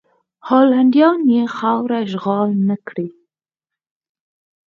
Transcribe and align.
هالنډیان 0.47 1.19
یې 1.33 1.43
خاوره 1.57 1.97
اشغال 2.05 2.49
نه 2.69 2.75
کړي. 2.87 3.07